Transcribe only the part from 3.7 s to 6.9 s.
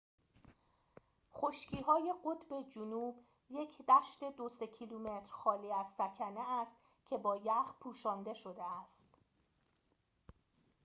دشت خالی از سکنه است